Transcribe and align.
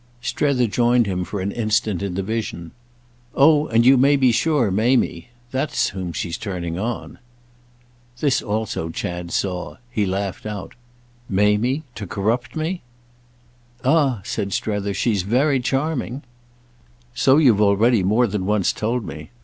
Strether 0.19 0.65
joined 0.65 1.05
him 1.05 1.23
for 1.23 1.41
an 1.41 1.51
instant 1.51 2.01
in 2.01 2.15
the 2.15 2.23
vision. 2.23 2.71
"Oh 3.35 3.67
and 3.67 3.85
you 3.85 3.97
may 3.97 4.15
be 4.15 4.31
sure 4.31 4.71
Mamie. 4.71 5.29
That's 5.51 5.89
whom 5.89 6.11
she's 6.11 6.39
turning 6.39 6.79
on." 6.79 7.19
This 8.19 8.41
also 8.41 8.89
Chad 8.89 9.29
saw—he 9.31 10.07
laughed 10.07 10.47
out. 10.47 10.73
"Mamie—to 11.29 12.07
corrupt 12.07 12.55
me?" 12.55 12.81
"Ah," 13.85 14.21
said 14.23 14.53
Strether, 14.53 14.95
"she's 14.95 15.21
very 15.21 15.59
charming." 15.59 16.23
"So 17.13 17.37
you've 17.37 17.61
already 17.61 18.01
more 18.01 18.25
than 18.25 18.47
once 18.47 18.73
told 18.73 19.05
me. 19.05 19.29